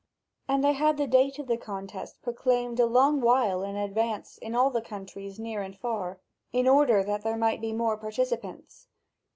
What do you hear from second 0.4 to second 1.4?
And they had the date